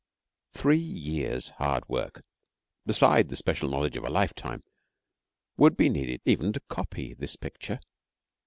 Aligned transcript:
Three 0.53 0.79
years' 0.79 1.49
hard 1.59 1.87
work, 1.87 2.23
beside 2.87 3.29
the 3.29 3.35
special 3.35 3.69
knowledge 3.69 3.95
of 3.97 4.03
a 4.03 4.09
lifetime, 4.09 4.63
would 5.57 5.77
be 5.77 5.89
needed 5.89 6.21
to 6.25 6.25
copy 6.25 6.31
even 6.31 6.53
to 6.53 6.59
copy 6.71 7.13
this 7.13 7.35
picture. 7.35 7.79